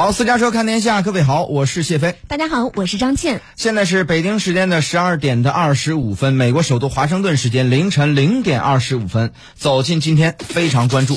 [0.00, 2.14] 好，私家车看天下，各位好，我是谢飞。
[2.26, 3.42] 大家好，我是张倩。
[3.54, 9.34] 现在是北京时间的十二点的二十五分，美国首都华盛顿时间凌晨零点二十五分。
[9.56, 11.16] 走进今天非常关注，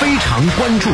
[0.00, 0.90] 非常关注。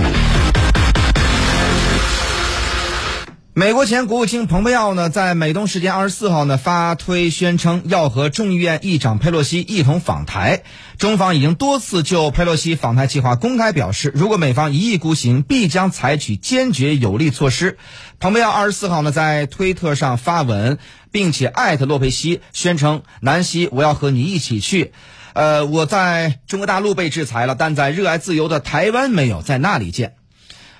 [3.55, 10.62] 美国前国务卿蓬佩奥呢，在美东时间二十四号呢发推宣称要和众议院议长佩洛西一同访台。
[10.96, 17.77] 中方已经多次就佩洛西访台计划公开表示，如果美方一意孤行，必将采取坚决有力措施。
[18.19, 20.78] 蓬佩奥二十四号呢在推特上发文，
[21.11, 24.95] 并且艾特洛佩西，宣称：“南希，我要和你一起去。
[25.34, 30.14] 呃，我在中国大陆被制裁了，但在热爱自由的台湾没有，在那里见。”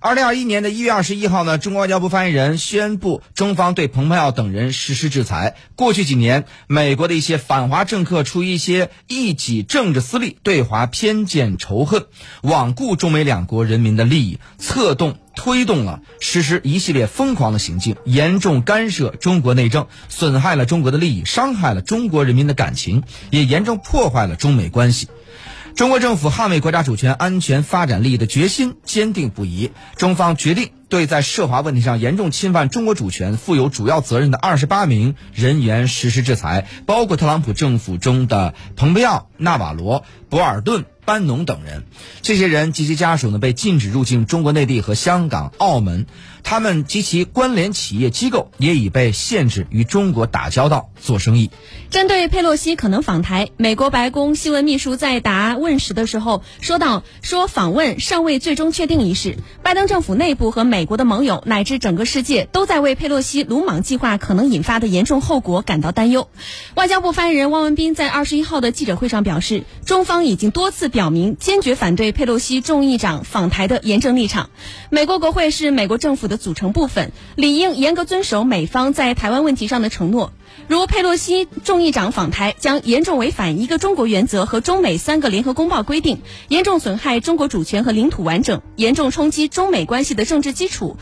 [0.03, 5.55] 二零二一年的一月二十一号呢，中国外交部发言人宣布，中方对蓬佩奥等人实施制裁。
[5.77, 12.07] 过去几年，美国的一些反华政客出于一些一己政治私利，对华偏见仇恨，
[12.43, 25.07] 罔顾中美两国人民的利益，策动推动了实施一系列疯狂的行径，严重干涉中国内政，损害了中国的利益，伤害了中国人民的感情，也严重破坏了中美关系。
[25.75, 29.71] 中国政府捍卫国家主权、安全、发展利益的决心坚定不移。
[29.97, 40.85] 中方决定对在涉华问题上严重侵犯中国主权、负有主要责任的二十八名人员实施制裁，包括特朗普政府中的蓬佩奥、纳瓦罗、博尔顿。
[41.05, 41.83] 班农等人，
[42.23, 46.07] 这些人及其家属呢被禁止入境中国内地和香港、澳门，
[46.45, 51.51] 他们及其关联企业机构也已被限制与中国打交道、做生意。
[51.91, 66.29] 针对佩洛西可能访台，美国白宫新闻秘书在答问时的时候说到：“说访问尚未最终确定一事，拜登政府内部和美国的盟友乃至整个世界都在为佩洛西鲁莽计划可能引发的严重后果感到担忧。”
[66.77, 70.93] 外交部发言人汪文斌在二十一号的记者会上表示，中方已经多次。
[70.93, 74.51] 表明坚决反对佩洛西众议长访台的严正立场。
[74.91, 80.33] 美国国会是美国政府的的组成部分，理应严格遵守美方在台湾问题上的承诺。
[80.67, 90.97] 如佩洛西众议长访台，将严重违反一个中国原则和中美三个联合公报规定，严重损害中国主权和领土完整，严重冲击中美关系的政治基础，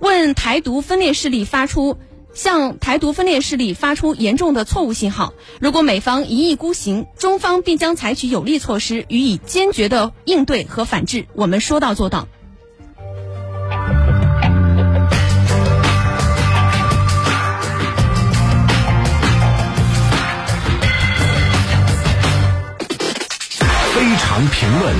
[0.00, 1.98] 问台独分裂势力发出。
[2.34, 5.34] 向台独分裂势力发出严重的错误信号。
[5.60, 11.26] 如果美方一意孤行，中方必将采取有力措施予以坚决的应对和反制。
[11.34, 12.26] 我们说到做到。
[24.34, 24.92] 常评论。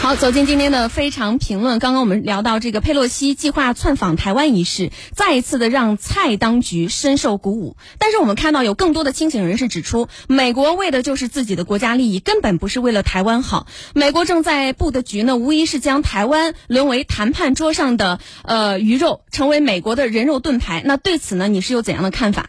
[0.00, 1.78] 好，走进今天的非常评论。
[1.78, 7.76] 刚刚我们聊到这个佩洛西计划窜访台湾一事，再一次的让蔡当局深受鼓舞。
[7.98, 13.66] 但是我们看到有更多的清醒人士指出，美国为的就是自己的国家利益，根本不是为了台湾好。
[13.94, 20.82] 美国正在布的局呢，无疑是将台湾沦为谈判桌上的呃鱼肉，成为美国的人肉盾牌。
[20.86, 22.48] 那对此呢，你是有怎样的看法？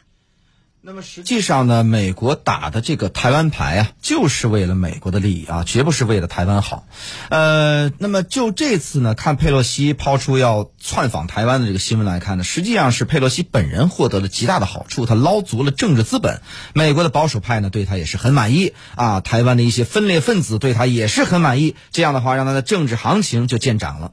[0.88, 6.86] 那么实际上呢，美国打的这个台湾牌啊，就是为了美国的利益啊，绝不是为了台湾好。
[7.30, 16.42] 呃，那么就这次呢，看佩洛西抛出要窜访台湾的这个新闻来看呢，实际上是佩洛西本人获得了极大的好处，他捞足了政治资本。
[16.76, 21.76] 美国的保守派呢，对他也是很满意啊，台湾的一些分裂分子对他也是很满意。
[21.90, 24.12] 这样的话，让他的政治行情就见长了。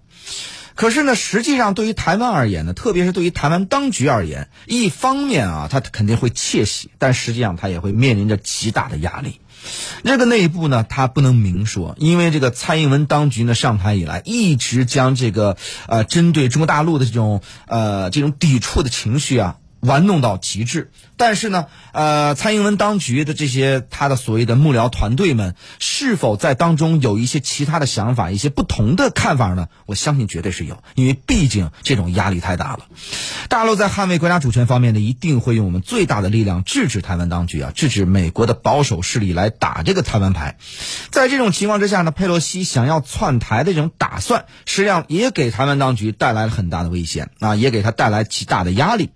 [0.82, 9.38] 可是呢，实际上对于台湾而言呢，特别是对于台湾当局而言，一方面啊，他肯定会窃喜，但实际上他也会面临着极大的压力。
[10.02, 15.56] 这个内部呢，他不能明说，因为这个蔡英文当局呢上台以来，一直将这个
[15.86, 19.58] 呃针对中国大陆的这种呃这种抵触的情绪啊。
[19.82, 29.66] 玩弄到极致，但是呢，呃，蔡英文当局的这些他的所谓的幕僚团队们，是否在当中有一些其他的想法、一些不同的看法呢？
[29.86, 32.86] 我相信绝对是有，因为毕竟这种压力太大了。
[33.48, 40.58] 大陆在捍卫国家主权方面呢，一定会用我们最大的力量制止台湾当局啊，制止美国的保守势力来打这个台湾牌。
[41.10, 49.10] 在这种情况之下呢，佩洛西想要窜台的这种打算，实际上也给台湾当局带来了很大的危险啊，也给他带来极大的压力。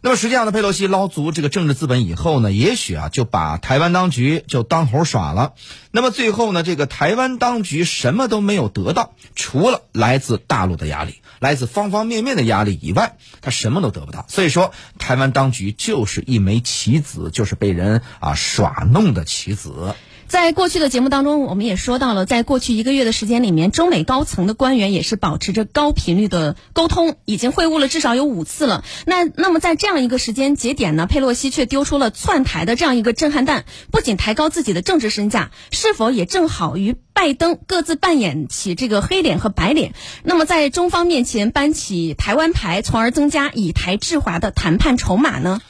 [0.00, 5.54] 那么实际上呢，佩洛西捞足这个政治资本以后呢，也许啊就把台湾当局就当猴耍了。
[5.90, 14.24] 那么最后呢，这个台湾当局什么都没有得到，除了来自大陆的压力、来自方方面面的压力以外，他什么都得不到。
[14.28, 19.94] 所以说，台湾当局就是一枚棋子，就是被人啊耍弄的棋子。
[20.28, 28.84] 在过去的节目当中，我们也说到了，在过去一个月的时间里面，中美高层的官员也是保持着高频率的沟通，已经会晤了至少有五次了。
[29.06, 39.94] 那那么在这样一个时间节点呢，佩洛西却丢出了窜台的这样一个震撼弹，不仅抬高自己的政治身价，是否也正好与拜登各自扮演起这个黑脸和白脸？
[40.24, 45.62] 那么在中方面前搬起台湾牌，从而增加以台制华的谈判筹码呢？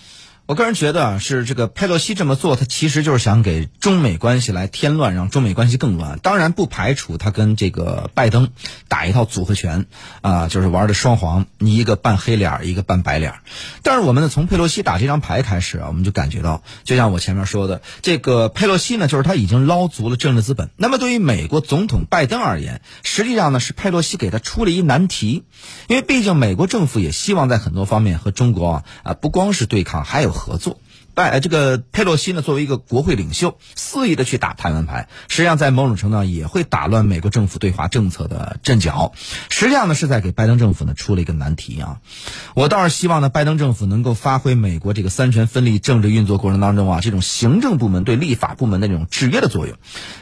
[0.48, 6.18] 我个人觉得啊，是这个佩洛西这么做，他其实就是想给中美关系来添乱，让中美关系更乱。
[6.20, 8.48] 当然不排除他跟这个拜登
[8.88, 9.84] 打一套组合拳，
[10.22, 13.34] 啊，就是玩的双簧，你一个扮黑脸，一个扮白脸。
[13.82, 20.70] 但是我们呢，从佩洛西打这张牌开始啊，我们就感觉到，就像我前面说的，这个佩洛西呢，就是他已经捞足了政治资本。
[20.78, 25.44] 那么对于美国总统拜登而言，实际上呢是佩洛西给他出了一难题，
[25.88, 30.37] 因为毕竟美国政府也希望在很多方面和中国啊啊不光是对抗，还有。
[30.38, 30.78] 合作，
[31.18, 39.12] 拜这个佩洛西呢，作为一个国会领袖，肆意的去打台湾牌，实际上在某种程度上也会打乱美国政府对华政策的阵脚。
[39.50, 41.98] 实际上呢，是在给拜登政府呢出了一个难题啊。
[42.54, 49.76] 我倒是希望呢，拜登政府能够发挥美国这个三权分立政治运作过程当中啊，这种行政部门对立法部门的这种制约的作用，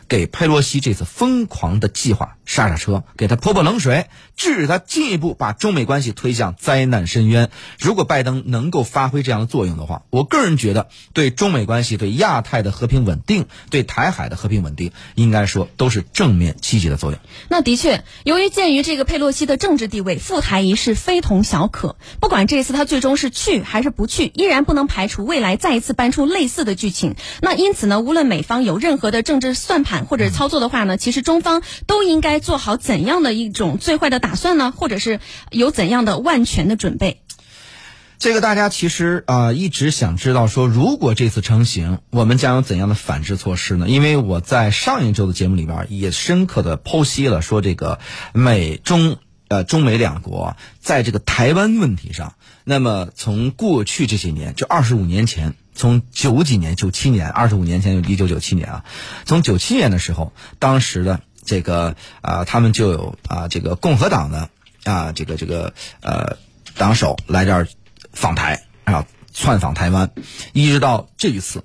[0.09, 7.51] 给佩洛西这次疯狂的计划刹刹车，给他泼泼冷水，制止他进一步把中美关系推向灾难深渊。
[7.79, 17.21] 如果拜登能够发挥这样的作用的话，我个人觉得，对中美关系、对亚太的和平稳定、对台海的和平稳定，应该说都是正面积极的作用。
[17.49, 21.97] 那的确，由于鉴于这个佩洛西的政治地位，赴台一事非同小可。
[22.21, 27.15] 不管这次他最终是去还是不去，依然不能排除未来再一次搬出类似的剧情。
[27.41, 34.73] 那因此呢，无论美方有任何的政治算盘或者操作的话呢，其实中方都应该做好怎样的一种最坏的打算呢？
[34.77, 37.21] 或者是有怎样的万全的准备？
[38.19, 43.89] 这个大家其实啊一直想知道，说如果这次成型，我们将有怎样的反制措施呢？
[43.89, 47.99] 因为我在上一周的节目里边也深刻的剖析了，说这个
[48.33, 49.19] 美中
[49.49, 58.85] 呃中美两国在这个台湾问题上，那么从过去这些年，就二十五年前，从九几年、九七年，二十五年前就一九九七年啊，
[59.27, 64.49] 从九七年的时候，当时的这个啊他们就有啊这个共和党的
[64.85, 66.39] 啊这个这个呃
[66.79, 67.69] 党首来这儿。
[68.17, 70.11] 访台啊，窜访台湾，
[70.55, 71.65] 一直到这一次，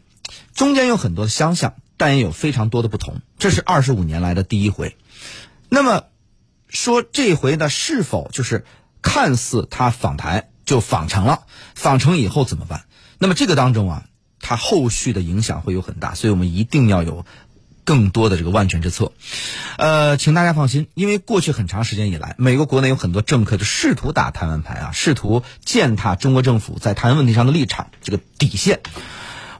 [0.53, 3.21] 中间有很多的相像，但也有非常多的不同。
[3.39, 4.98] 这是二十五年来的第一回。
[5.69, 6.03] 那么，
[6.68, 8.65] 说这回呢，是否就是
[9.01, 11.45] 看似他访台就访成了？
[11.74, 12.83] 访成以后怎么办？
[13.18, 14.06] 那么这个当中啊，
[14.42, 17.25] 它后续的影响会有很大，所以我们一定要有。
[17.83, 19.12] 更多的这个万全之策，
[19.78, 28.81] 呃，请大家放心，因为过去很长时间以来，美国国内有很多政客就试图打台湾牌啊，试图践踏中国政府在台湾问题上的立场这个底线。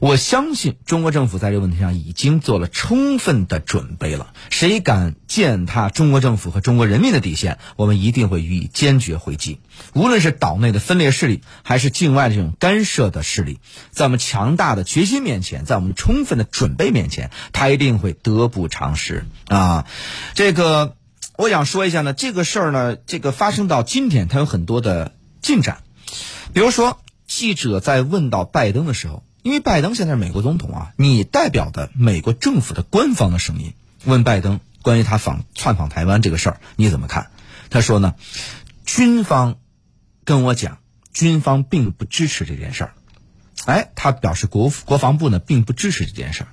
[0.02, 4.34] 我相信中国政府在这个问题上已经做了充分的准备了。
[4.50, 9.60] 谁敢践踏中国政府和中国人民的底线，我们一定会予以坚决回击。
[9.94, 13.60] 无论是岛内的分裂势力，还是境外的这种干涉的势力，
[13.92, 19.86] 在我们强大的决心面前，在我们充分的准备面前，他一定会得不偿失啊！
[20.34, 20.96] 这个，
[21.36, 25.12] 我想说一下呢，这个事儿呢，这个发生到今天，它有很多的
[25.42, 25.84] 进展。
[26.52, 29.22] 比如说，记者在问到拜登的时候。
[29.42, 33.74] 因为拜登现在是美国总统啊，你代表的美国政府的官方的声音，
[34.04, 37.30] 问拜登关于他访窜访台湾这个事儿你怎么看？
[37.68, 38.14] 他说呢，
[38.86, 39.56] 军方
[40.24, 40.78] 跟我讲，
[41.12, 42.94] 军方并不支持这件事儿。
[43.64, 46.48] 哎，他表示国国防部呢并不支持这件事儿。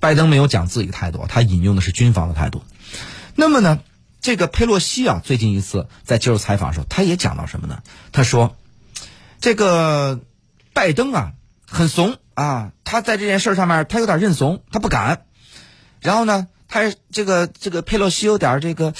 [0.00, 2.62] 拜登没有讲自己的态度，他引用的是军方的态度。
[3.34, 3.80] 那么呢，
[4.20, 7.82] 这个佩洛西啊，最近一次在接受采访的时候，他也讲到什么呢？
[8.10, 8.56] 他说，
[9.40, 10.20] 这个
[10.72, 11.32] 拜登啊
[11.66, 12.18] 很怂。
[12.34, 15.24] 啊，他在这件事上面，他有点认怂，他不敢。
[16.00, 18.94] 然后呢，他这个这个佩洛西有点这个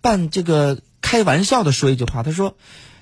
[0.00, 2.56] 半这个开玩笑的说一句话，他说：“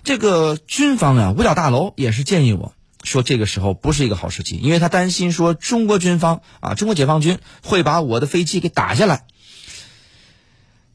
[0.04, 9.26] 这个军方啊，五角大楼也是建议我说，这个时候不是一个好时机，因为他担心说中国军方啊，中国解放军会把我的飞机给打下来。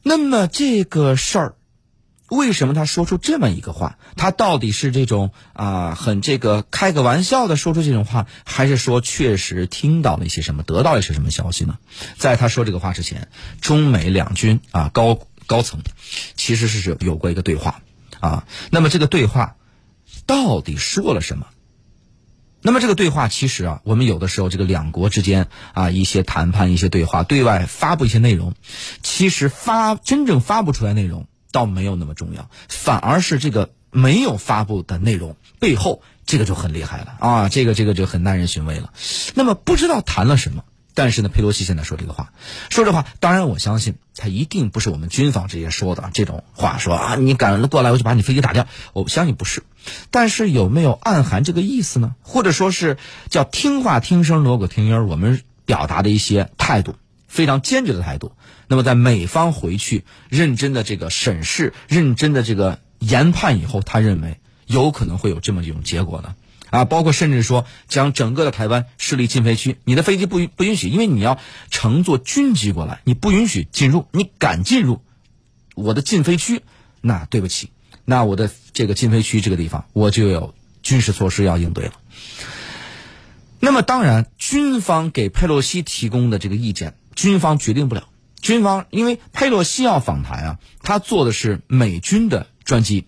[0.02, 1.54] 那么这个事儿。”
[2.30, 3.98] 为什么他说出这么一个话？
[4.16, 11.78] 他到底是这种啊，很这个开个玩笑的说出这种话，还是说确实听到了一些什么，得到了一些什么消息呢？
[12.16, 13.28] 在他说这个话之前，
[13.60, 15.80] 中美两军啊高高层
[16.36, 17.82] 其实是有有过一个对话
[18.20, 18.46] 啊。
[18.70, 19.56] 那么这个对话
[20.24, 21.46] 到底说了什么？
[22.62, 28.54] 那么这个对话其实啊，我们有的时候这个两国之间啊一些谈判、一些对话，对外发布一些内容，
[29.02, 31.26] 其实发真正发布出来内容。
[31.52, 37.48] 倒没有那么重要，反而是这个没有发布的内容背后，这个就很厉害了啊！
[37.48, 38.92] 这个这个就很耐人寻味了。
[39.34, 40.64] 那么不知道谈了什么。
[40.92, 42.32] 但是呢，佩洛西现在说这个话，
[42.68, 49.62] 说这话，当然我相信他一定不是我们军方直接说的这种话，说啊，你敢过来我就把你飞机打掉，我相信不是。
[50.10, 52.16] 但是有没有暗含这个意思呢？
[52.22, 56.96] 或者说是叫听话听声锣鼓听音，我们表达的一些态度，
[57.30, 58.32] 非常坚决的态度。
[58.66, 66.34] 那么在美方回去认真的这个审视、认真的这个研判以后，他认为有可能会有这么一种结果呢？
[66.70, 75.00] 啊，包括甚至说将整个的台湾设立禁飞区，你的飞机不不允许，因为你要乘坐军机过来，你不允许进入，你敢进入
[75.74, 76.62] 我的禁飞区，
[77.00, 77.70] 那对不起，
[78.04, 81.92] 那我的这个禁飞区这个地方，我就有军事措施要应对了。
[83.58, 88.08] 那么当然，军方给佩洛西提供的这个意见，军方决定不了。
[88.40, 93.06] 军方因为佩洛西要访台啊，他坐的是美军的专机，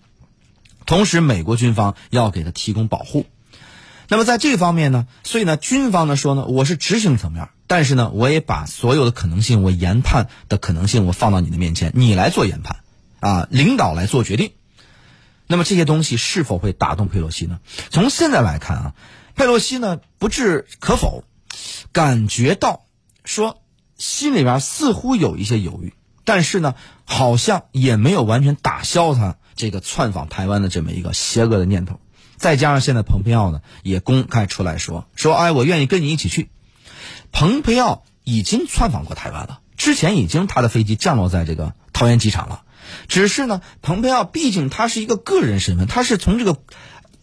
[0.85, 3.25] 同时美国军方要给他提供保护。
[4.09, 12.81] 那么在这方面呢，所以呢，军方呢说呢，我是执行层面，但是呢，我也把所有的可能性，我研判的可能性，我放到你的面前，你来做研判，
[13.19, 14.51] 啊，领导来做决定。
[15.47, 17.59] 那么这些东西是否会打动佩洛西呢？
[17.89, 18.93] 从现在来看啊，
[19.33, 21.23] 佩洛西呢不置可否，
[21.91, 22.85] 感觉到
[23.25, 23.62] 说
[24.03, 25.93] 心里边似乎有一些犹豫，
[26.25, 32.01] 但是呢，好像也没有完全打消他这个窜访台湾的这么一个邪恶的念头。
[32.35, 36.49] 再加上现在蓬佩奥呢也公开出来说说，哎，我愿意跟你一起去。
[37.31, 42.63] 蓬佩奥已经窜访过台湾了，之前已经他的飞机降落在这个桃园机场了。
[43.07, 46.57] 只是呢，蓬佩奥毕竟他是一个个人身份，他是从这个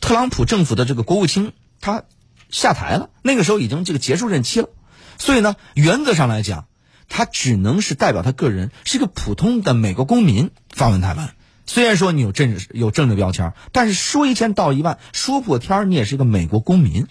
[0.00, 2.04] 特朗普政府的这个国务卿他
[2.49, 4.70] 下台了，那个时候已经这个结束任期了，
[5.18, 6.64] 所以呢，原则上来讲，
[7.10, 11.34] 他只能是代表他个人，是一个普通的美国公民访问台湾。
[11.66, 17.06] 虽然说你有政治有政治标签，但是说一千道一万，说破天你也是一个美国公民，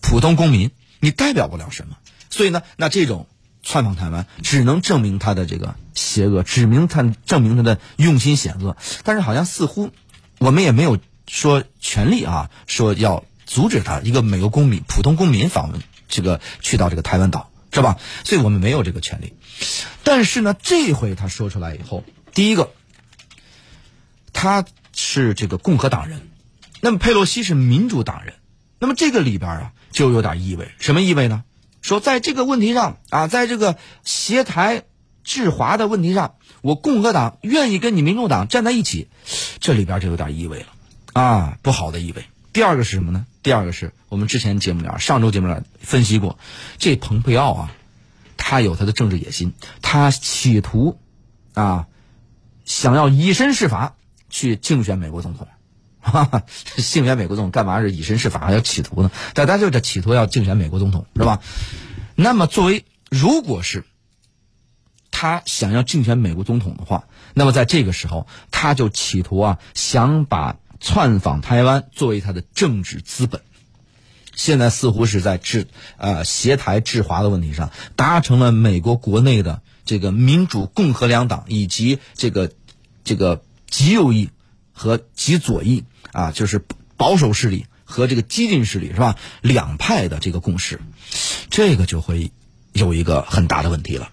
[0.00, 1.96] 普通公民，你代表不了什么。
[2.28, 3.26] 所以呢，那这种
[3.62, 8.76] 窜访台湾，只能证明他的这个邪恶，指明他证明他的用心险恶。
[9.04, 9.90] 但是好像似乎
[10.38, 17.98] 我们也没有说权利啊，说要阻止他一个美国公民、普通公民访问这个去到这个台湾岛，是吧？
[18.24, 19.32] 所以我们没有这个权利。
[20.04, 22.72] 但是呢，这回他说出来以后，第一个。
[24.34, 24.64] 他
[24.94, 26.30] 是这个共和党人，
[26.80, 28.34] 那么佩洛西是民主党人，
[28.80, 31.44] 那么这个里边啊就有点意味，什么意味呢？
[31.82, 34.84] 说在这个问题上啊，在这个协台
[35.22, 39.08] 制华的问题上，我共和党愿意跟你民主党站在一起，
[39.60, 40.66] 这里边就有点意味了，
[41.12, 42.24] 啊，不好的意味。
[42.52, 43.26] 第二个是什么呢？
[43.42, 46.38] 第二个是我们之前节目里上周节目里分析过，
[46.78, 47.74] 这蓬佩奥啊，
[48.36, 50.98] 他有他的政治野心，他企图
[51.54, 51.86] 啊，
[52.64, 53.94] 想要以身试法。
[54.34, 55.46] 去竞选美国总统，
[56.00, 56.42] 哈 哈
[56.78, 59.10] 竞选美国总统干嘛是以身试法还要企图呢？
[59.34, 61.42] 大家就这企图要竞选美国总统是吧？
[62.14, 63.84] 那么作为如果是
[65.10, 67.04] 他想要竞选美国总统的话，
[67.34, 73.40] 那么在这个时候他就企图啊想把窜访台湾作为他的政治资本。
[74.34, 82.52] 现在似乎是在制呃协台制华的问题上达成了美国国内的这个民主共和两党以及这个
[83.02, 83.42] 这个。
[83.72, 84.28] 极右翼
[84.74, 86.62] 和极左翼啊，就是
[86.98, 89.16] 保守势力和这个激进势力是吧？
[89.40, 90.78] 两派的这个共识，
[91.48, 92.32] 这个就会
[92.74, 94.10] 有一个很大的问题了。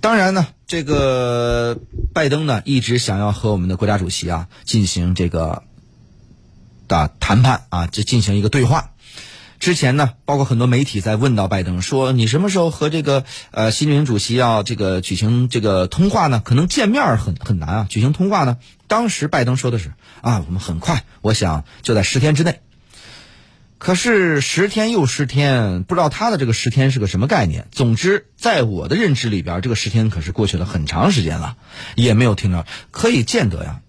[0.00, 1.76] 当然呢，这个
[2.14, 5.64] 拜登呢一直想要和我们的国家主席啊进行这个
[6.88, 8.90] 的谈判啊，这进行一个对话。
[9.60, 16.40] 之前呢，包括很多媒体在问到拜登说：“你什么时候和这个呃习近平主席要这个举行这个通话呢？
[16.44, 19.92] 可能见面很很难啊，举行通话呢？”当时拜登说的是
[20.22, 22.60] ：“啊，我们很快，我想就在十天之内。”
[23.78, 27.66] 可是十天又十天，不知道他的这个十天是个什么概念。
[27.72, 31.56] 总之，在我的认知里边，这个十天可是过去了很长时间了，
[31.96, 33.80] 也没有听到，可以见得呀。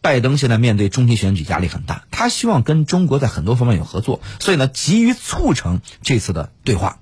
[0.00, 7.00] 拜登现在面对中期选举压力很大，他希望跟中国在很多方面有合作，所以呢，急于促成这次的对话。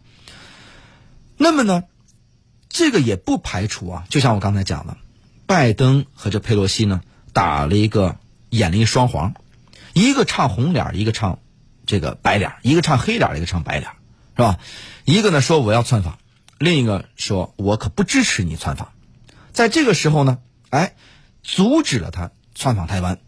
[1.37, 1.85] 那么呢，
[2.71, 4.97] 这个也不排除啊，就像我刚才讲的，
[5.47, 7.03] 拜登和这佩洛西呢
[7.35, 8.17] 打了一个
[8.49, 9.35] 演了一双簧，
[9.93, 11.39] 一个唱红脸，一个唱
[11.85, 13.91] 这个白脸，一个唱黑脸，一个唱白脸，
[14.37, 14.59] 是吧？
[15.05, 16.19] 一个呢说我要窜访，
[16.59, 18.93] 另一个说我可不支持你窜访。
[19.53, 20.39] 在这个时候呢，
[20.71, 20.95] 哎，
[21.43, 22.31] 阻止了他。
[22.57, 23.19] 窜访台湾，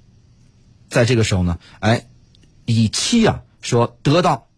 [0.89, 2.07] 在这个时候呢，哎，
[2.65, 4.49] 以期啊说得到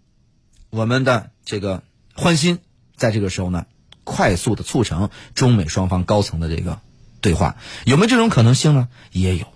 [0.70, 1.82] 我们的这个
[2.14, 2.60] 欢心，
[2.96, 3.66] 在这个时候呢，
[4.04, 6.78] 快速的促成中美双方高层的这个
[7.20, 8.88] 对话，有没有这种可能性呢？
[9.10, 9.46] 也有。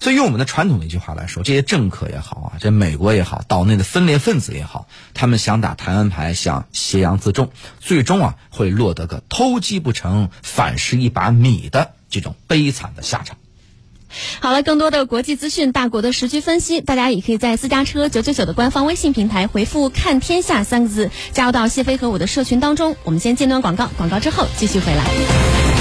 [0.00, 13.36] 所以用我们的传统的一句话来说，这些政客也好啊，这美国也好，岛内的分裂分子也好，他们想打台湾牌，想挟洋自重，最终啊会落得个偷鸡不成反蚀一把米的这种悲惨的下场。
[14.40, 22.96] 好了，更多的国际资讯、大国的时局分析，大家也可以在私家车九九九的官方微信平台回复“看天下”三个字，加入到谢飞和我的社群当中。
[23.04, 25.71] 我们先间段广告，广告之后继续回来。